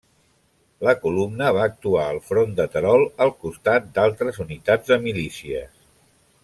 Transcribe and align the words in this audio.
La 0.87 0.93
columna 1.03 1.49
va 1.57 1.67
actuar 1.73 2.05
al 2.13 2.17
front 2.31 2.57
de 2.61 2.67
Terol 2.77 3.07
al 3.27 3.35
costat 3.45 3.93
d'altres 3.99 4.43
unitats 4.49 4.95
de 4.95 5.03
milícies. 5.09 5.75